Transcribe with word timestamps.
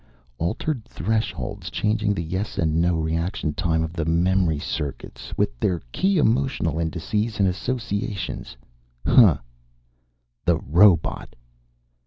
Altered 0.39 0.83
thresholds, 0.83 1.69
changing 1.69 2.15
the 2.15 2.23
yes 2.23 2.57
and 2.57 2.81
no 2.81 2.95
reaction 2.99 3.53
time 3.53 3.83
of 3.83 3.93
the 3.93 4.03
memory 4.03 4.57
circuits, 4.57 5.31
with 5.37 5.59
their 5.59 5.79
key 5.91 6.17
emotional 6.17 6.79
indices 6.79 7.39
and 7.39 7.47
associations... 7.47 8.57
huh? 9.05 9.37
The 10.43 10.57
robot! 10.57 11.35